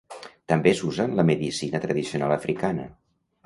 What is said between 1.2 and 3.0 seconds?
la medicina tradicional africana.